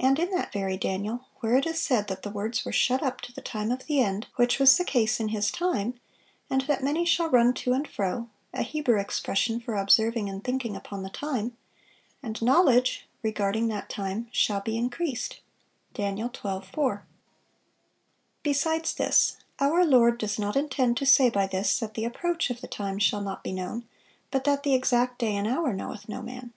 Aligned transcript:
and 0.00 0.18
in 0.18 0.30
that 0.30 0.50
very 0.50 0.78
Daniel, 0.78 1.26
where 1.40 1.56
it 1.58 1.66
is 1.66 1.78
said 1.78 2.06
that 2.08 2.22
the 2.22 2.30
words 2.30 2.64
were 2.64 2.72
shut 2.72 3.02
up 3.02 3.20
to 3.20 3.34
the 3.34 3.42
time 3.42 3.70
of 3.70 3.84
the 3.84 4.00
end 4.00 4.26
(which 4.36 4.58
was 4.58 4.78
the 4.78 4.82
case 4.82 5.20
in 5.20 5.28
his 5.28 5.50
time), 5.50 6.00
and 6.48 6.62
that 6.62 6.82
'many 6.82 7.04
shall 7.04 7.28
run 7.28 7.52
to 7.52 7.74
and 7.74 7.86
fro' 7.86 8.30
(a 8.54 8.62
Hebrew 8.62 8.98
expression 8.98 9.60
for 9.60 9.74
observing 9.74 10.30
and 10.30 10.42
thinking 10.42 10.74
upon 10.74 11.02
the 11.02 11.10
time), 11.10 11.54
'and 12.22 12.40
knowledge' 12.40 13.06
(regarding 13.22 13.68
that 13.68 13.90
time) 13.90 14.26
'shall 14.32 14.62
be 14.62 14.78
increased.' 14.78 15.40
Dan. 15.92 16.16
12:4. 16.16 17.02
Besides 18.42 18.94
this, 18.94 19.36
our 19.60 19.84
Lord 19.84 20.16
does 20.16 20.38
not 20.38 20.56
intend 20.56 20.96
to 20.96 21.04
say 21.04 21.28
by 21.28 21.46
this, 21.46 21.78
that 21.80 21.92
the 21.92 22.06
approach 22.06 22.48
of 22.48 22.62
the 22.62 22.68
time 22.68 22.98
shall 22.98 23.20
not 23.20 23.44
be 23.44 23.52
known, 23.52 23.86
but 24.30 24.44
that 24.44 24.62
the 24.62 24.72
exact 24.72 25.18
'day 25.18 25.36
and 25.36 25.46
hour 25.46 25.74
knoweth 25.74 26.08
no 26.08 26.22
man. 26.22 26.54